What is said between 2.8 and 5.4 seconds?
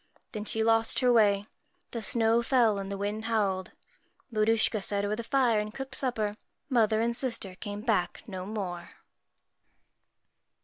the wind howled. Maruschka sat over the